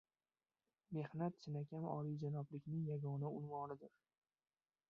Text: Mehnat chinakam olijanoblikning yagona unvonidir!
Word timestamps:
Mehnat 0.97 1.33
chinakam 1.43 1.83
olijanoblikning 1.97 2.83
yagona 2.91 3.27
unvonidir! 3.41 3.93